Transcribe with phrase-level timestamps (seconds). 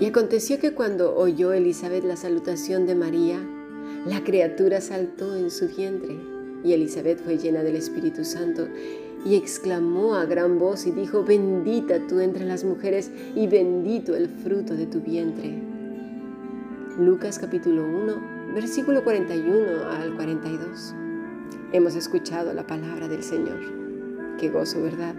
[0.00, 3.40] Y aconteció que cuando oyó Elizabeth la salutación de María,
[4.06, 6.16] la criatura saltó en su vientre
[6.62, 8.68] y Elizabeth fue llena del Espíritu Santo
[9.24, 14.28] y exclamó a gran voz y dijo, bendita tú entre las mujeres y bendito el
[14.28, 15.60] fruto de tu vientre.
[16.98, 20.94] Lucas capítulo 1, versículo 41 al 42.
[21.72, 23.60] Hemos escuchado la palabra del Señor.
[24.38, 25.14] Qué gozo, ¿verdad?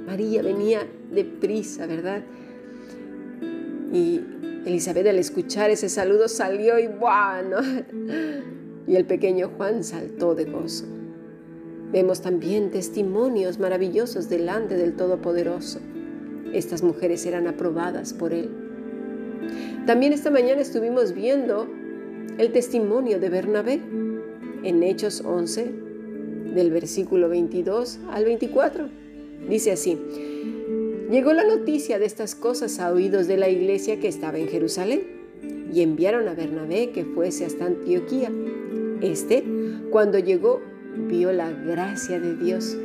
[0.05, 2.23] María venía deprisa, ¿verdad?
[3.93, 4.21] Y
[4.65, 7.57] Elizabeth al escuchar ese saludo salió y bueno,
[8.87, 10.85] y el pequeño Juan saltó de gozo.
[11.91, 15.79] Vemos también testimonios maravillosos delante del Todopoderoso.
[16.53, 18.49] Estas mujeres eran aprobadas por Él.
[19.85, 21.67] También esta mañana estuvimos viendo
[22.37, 23.81] el testimonio de Bernabé
[24.63, 25.80] en Hechos 11,
[26.53, 28.89] del versículo 22 al 24.
[29.49, 29.97] Dice así,
[31.09, 35.01] llegó la noticia de estas cosas a oídos de la iglesia que estaba en Jerusalén
[35.73, 38.31] y enviaron a Bernabé que fuese hasta Antioquía.
[39.01, 39.43] Este,
[39.89, 40.61] cuando llegó,
[41.07, 42.77] vio la gracia de Dios,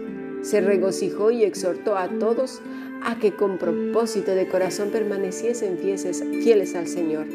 [0.42, 2.60] se regocijó y exhortó a todos
[3.02, 7.26] a que con propósito de corazón permaneciesen fieles, fieles al Señor.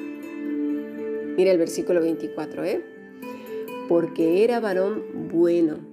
[1.37, 2.81] Mira el versículo 24, ¿eh?
[3.87, 5.90] Porque era varón bueno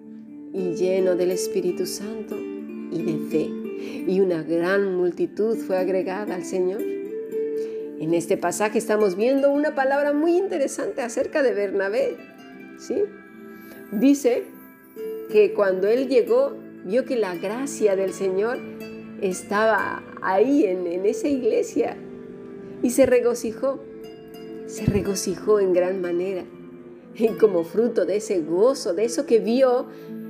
[0.52, 6.44] y lleno del Espíritu Santo y de fe, y una gran multitud fue agregada al
[6.44, 6.80] Señor.
[6.80, 12.16] En este pasaje estamos viendo una palabra muy interesante acerca de Bernabé.
[12.78, 12.94] ¿sí?
[13.92, 14.44] Dice
[15.30, 16.54] que cuando él llegó,
[16.84, 18.58] vio que la gracia del Señor
[19.20, 21.96] estaba ahí en, en esa iglesia
[22.82, 23.80] y se regocijó,
[24.66, 26.44] se regocijó en gran manera.
[27.16, 29.86] Y como fruto de ese gozo, de eso que vio,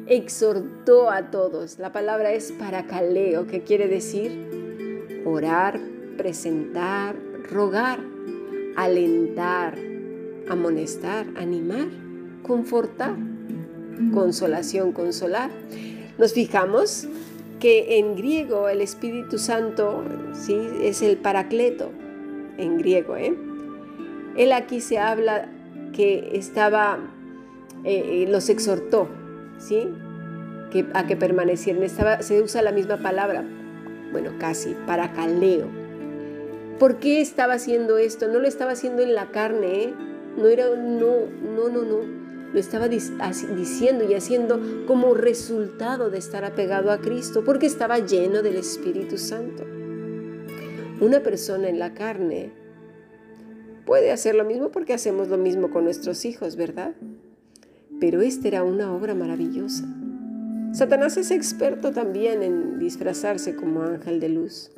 [0.09, 1.79] exhortó a todos.
[1.79, 5.79] La palabra es paracaleo, que quiere decir orar,
[6.17, 7.17] presentar,
[7.51, 8.01] rogar,
[8.77, 9.77] alentar,
[10.49, 11.89] amonestar, animar,
[12.43, 13.17] confortar,
[14.13, 15.51] consolación, consolar.
[16.17, 17.07] Nos fijamos
[17.61, 20.57] que en griego el Espíritu Santo ¿sí?
[20.83, 21.91] es el paracleto,
[22.57, 23.17] en griego.
[23.17, 23.37] ¿eh?
[24.37, 25.49] Él aquí se habla
[25.93, 26.99] que estaba,
[27.85, 29.09] eh, eh, los exhortó,
[29.59, 29.89] ¿sí?
[30.71, 31.83] Que, a que permanecieran.
[31.83, 33.45] Estaba, se usa la misma palabra,
[34.13, 35.69] bueno, casi, para caleo.
[36.79, 38.29] ¿Por qué estaba haciendo esto?
[38.29, 39.95] No lo estaba haciendo en la carne, ¿eh?
[40.37, 41.27] No era, no,
[41.57, 42.19] no, no, no.
[42.53, 48.43] Lo estaba diciendo y haciendo como resultado de estar apegado a Cristo, porque estaba lleno
[48.43, 49.65] del Espíritu Santo.
[51.01, 52.53] Una persona en la carne
[53.85, 56.95] puede hacer lo mismo porque hacemos lo mismo con nuestros hijos, ¿verdad?
[58.01, 59.85] Pero esta era una obra maravillosa.
[60.73, 64.71] Satanás es experto también en disfrazarse como ángel de luz,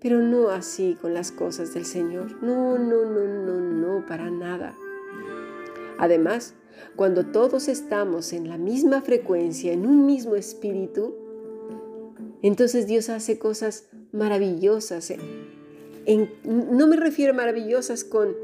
[0.00, 2.42] pero no así con las cosas del Señor.
[2.42, 4.74] No, no, no, no, no, para nada.
[5.98, 6.54] Además,
[6.96, 11.14] cuando todos estamos en la misma frecuencia, en un mismo espíritu,
[12.42, 15.12] entonces Dios hace cosas maravillosas.
[16.44, 18.34] no me refiero a maravillosas con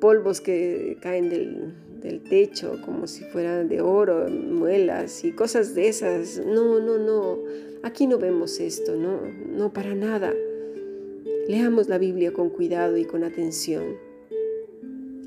[0.00, 5.88] polvos que caen del, del techo como si fueran de oro, muelas y cosas de
[5.88, 6.38] esas.
[6.38, 7.38] No, no, no.
[7.82, 10.32] Aquí no vemos esto, no, no para nada.
[11.48, 13.96] Leamos la Biblia con cuidado y con atención.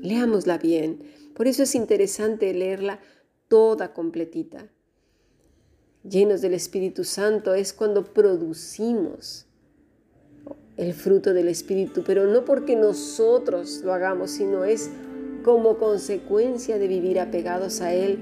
[0.02, 1.00] Leámosla bien.
[1.34, 3.00] Por eso es interesante leerla
[3.48, 4.68] toda completita.
[6.08, 9.46] Llenos del Espíritu Santo es cuando producimos
[10.76, 14.90] el fruto del Espíritu, pero no porque nosotros lo hagamos, sino es
[15.42, 18.18] como consecuencia de vivir apegados a Él.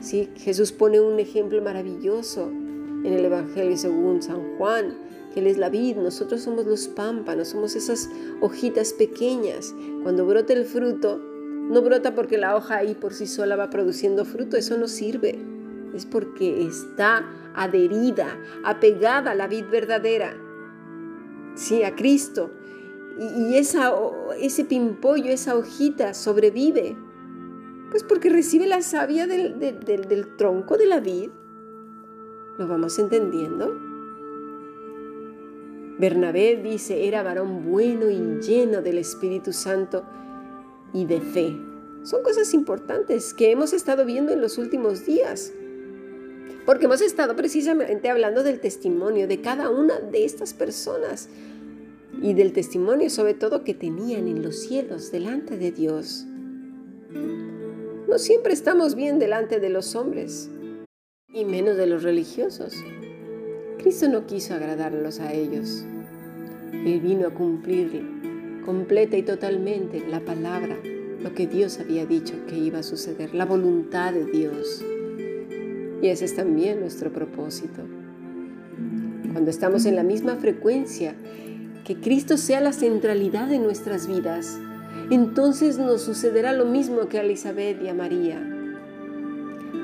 [0.00, 0.30] ¿sí?
[0.36, 4.96] Jesús pone un ejemplo maravilloso en el Evangelio según San Juan,
[5.32, 8.08] que Él es la vid, nosotros somos los pámpanos, somos esas
[8.40, 9.74] hojitas pequeñas.
[10.02, 14.24] Cuando brota el fruto, no brota porque la hoja ahí por sí sola va produciendo
[14.24, 15.38] fruto, eso no sirve.
[15.94, 17.24] Es porque está
[17.54, 20.36] adherida, apegada a la vid verdadera,
[21.54, 22.50] sí, a Cristo
[23.18, 26.96] y, ese pimpollo, esa hojita sobrevive?
[27.90, 31.30] Pues porque recibe la savia del, del, tronco de la vid.
[32.58, 33.72] ¿Lo vamos entendiendo?
[35.98, 40.04] Bernabé dice, era varón bueno y lleno del Espíritu Santo
[40.92, 41.56] y de fe.
[42.02, 45.52] Son cosas importantes que hemos estado viendo en los últimos días.
[46.66, 51.28] Porque hemos estado precisamente hablando del testimonio de cada una de estas personas
[52.22, 56.26] y del testimonio sobre todo que tenían en los cielos delante de Dios.
[58.08, 60.50] No siempre estamos bien delante de los hombres
[61.28, 62.74] y menos de los religiosos.
[63.78, 65.84] Cristo no quiso agradarlos a ellos.
[66.72, 70.76] Él vino a cumplir completa y totalmente la palabra,
[71.20, 74.84] lo que Dios había dicho que iba a suceder, la voluntad de Dios.
[76.02, 77.82] Y ese es también nuestro propósito.
[79.32, 81.14] Cuando estamos en la misma frecuencia,
[81.84, 84.58] que Cristo sea la centralidad de nuestras vidas,
[85.10, 88.42] entonces nos sucederá lo mismo que a Elizabeth y a María.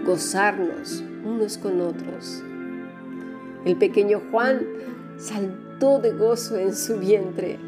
[0.06, 2.43] Gozarnos unos con otros.
[3.67, 4.62] El pequeño Juan
[5.19, 7.58] saltó de gozo en su vientre.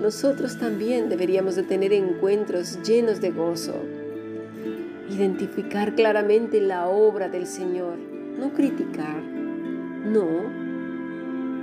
[0.00, 3.74] Nosotros también deberíamos de tener encuentros llenos de gozo.
[5.08, 7.96] Identificar claramente la obra del Señor,
[8.38, 10.26] no criticar, no.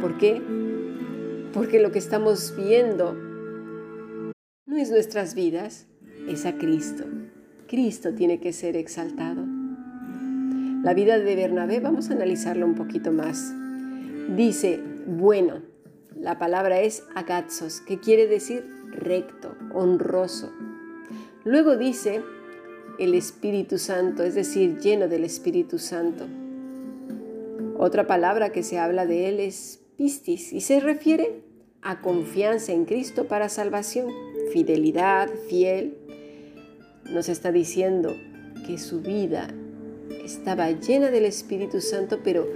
[0.01, 0.41] ¿Por qué?
[1.53, 3.13] Porque lo que estamos viendo
[4.65, 5.87] no es nuestras vidas,
[6.27, 7.05] es a Cristo.
[7.67, 9.45] Cristo tiene que ser exaltado.
[10.83, 13.53] La vida de Bernabé vamos a analizarlo un poquito más.
[14.35, 15.63] Dice, bueno,
[16.15, 20.51] la palabra es agatzos, que quiere decir recto, honroso.
[21.45, 22.21] Luego dice
[22.99, 26.27] el Espíritu Santo, es decir, lleno del Espíritu Santo.
[27.77, 30.09] Otra palabra que se habla de él es y
[30.61, 31.41] se refiere
[31.81, 34.07] a confianza en Cristo para salvación,
[34.51, 35.97] fidelidad, fiel.
[37.11, 38.15] Nos está diciendo
[38.65, 39.53] que su vida
[40.23, 42.47] estaba llena del Espíritu Santo, pero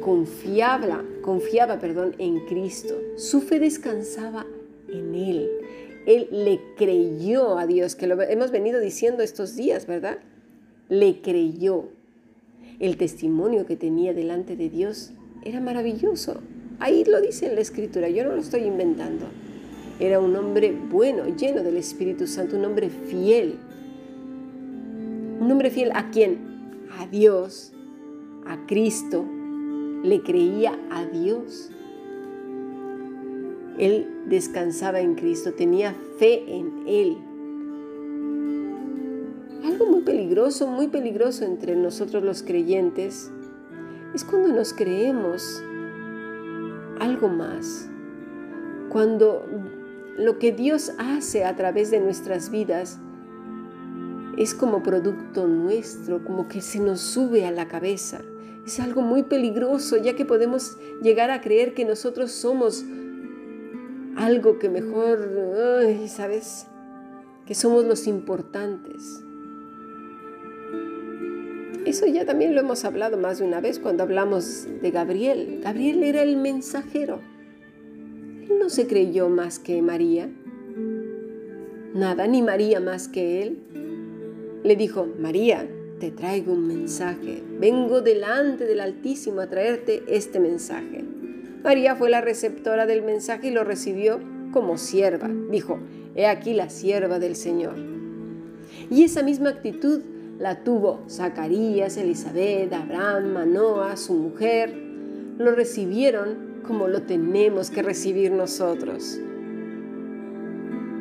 [0.00, 2.94] confiaba, confiaba, perdón, en Cristo.
[3.16, 4.46] Su fe descansaba
[4.88, 5.50] en él.
[6.06, 10.18] Él le creyó a Dios, que lo hemos venido diciendo estos días, ¿verdad?
[10.88, 11.88] Le creyó.
[12.78, 15.12] El testimonio que tenía delante de Dios
[15.42, 16.40] era maravilloso.
[16.78, 19.26] Ahí lo dice en la escritura, yo no lo estoy inventando.
[19.98, 23.56] Era un hombre bueno, lleno del Espíritu Santo, un hombre fiel.
[25.40, 26.38] Un hombre fiel a quién?
[26.98, 27.72] A Dios,
[28.46, 29.24] a Cristo.
[30.02, 31.70] Le creía a Dios.
[33.78, 37.16] Él descansaba en Cristo, tenía fe en Él.
[39.64, 43.30] Algo muy peligroso, muy peligroso entre nosotros los creyentes
[44.14, 45.62] es cuando nos creemos
[47.00, 47.88] algo más.
[48.88, 49.44] Cuando
[50.16, 52.98] lo que Dios hace a través de nuestras vidas
[54.36, 58.20] es como producto nuestro, como que se nos sube a la cabeza.
[58.64, 62.84] Es algo muy peligroso ya que podemos llegar a creer que nosotros somos
[64.16, 65.28] algo que mejor,
[66.08, 66.66] ¿sabes?
[67.46, 69.25] Que somos los importantes.
[71.86, 75.60] Eso ya también lo hemos hablado más de una vez cuando hablamos de Gabriel.
[75.62, 77.20] Gabriel era el mensajero.
[78.42, 80.28] Él no se creyó más que María.
[81.94, 83.58] Nada, ni María más que él.
[84.64, 85.64] Le dijo, María,
[86.00, 87.40] te traigo un mensaje.
[87.60, 91.04] Vengo delante del Altísimo a traerte este mensaje.
[91.62, 94.18] María fue la receptora del mensaje y lo recibió
[94.52, 95.30] como sierva.
[95.52, 95.78] Dijo,
[96.16, 97.76] he aquí la sierva del Señor.
[98.90, 100.02] Y esa misma actitud
[100.38, 104.74] la tuvo Zacarías, Elizabeth, Abraham, Manoa, su mujer.
[105.38, 109.18] Lo recibieron como lo tenemos que recibir nosotros.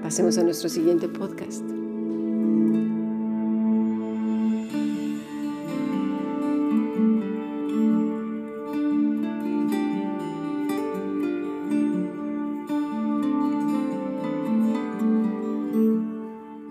[0.02, 1.64] Pasemos a nuestro siguiente podcast.